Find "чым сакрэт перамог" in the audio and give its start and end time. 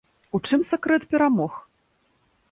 0.49-1.53